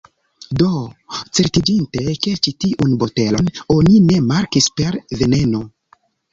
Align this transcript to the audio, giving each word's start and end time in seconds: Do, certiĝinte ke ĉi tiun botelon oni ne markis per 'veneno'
Do, 0.61 0.69
certiĝinte 1.39 2.15
ke 2.25 2.33
ĉi 2.47 2.55
tiun 2.65 2.97
botelon 3.05 3.53
oni 3.77 4.03
ne 4.09 4.21
markis 4.33 4.73
per 4.81 5.01
'veneno' 5.17 5.65